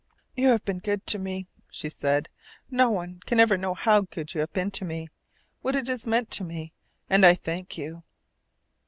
[0.35, 2.27] "You have been good to me," she said.
[2.71, 5.09] "No one can ever know how good you have been to me,
[5.61, 6.73] what it has meant to me,
[7.07, 8.01] and I thank you."